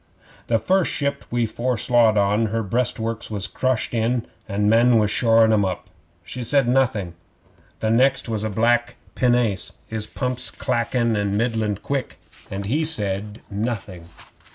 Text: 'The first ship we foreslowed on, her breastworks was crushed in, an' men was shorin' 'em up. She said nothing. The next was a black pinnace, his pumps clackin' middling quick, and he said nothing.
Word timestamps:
'The 0.47 0.57
first 0.57 0.91
ship 0.91 1.23
we 1.29 1.45
foreslowed 1.45 2.17
on, 2.17 2.47
her 2.47 2.63
breastworks 2.63 3.29
was 3.29 3.45
crushed 3.45 3.93
in, 3.93 4.25
an' 4.49 4.67
men 4.67 4.97
was 4.97 5.11
shorin' 5.11 5.53
'em 5.53 5.63
up. 5.63 5.91
She 6.23 6.41
said 6.41 6.67
nothing. 6.67 7.13
The 7.81 7.91
next 7.91 8.27
was 8.27 8.43
a 8.43 8.49
black 8.49 8.95
pinnace, 9.13 9.73
his 9.85 10.07
pumps 10.07 10.49
clackin' 10.49 11.37
middling 11.37 11.75
quick, 11.83 12.19
and 12.49 12.65
he 12.65 12.83
said 12.83 13.41
nothing. 13.51 14.05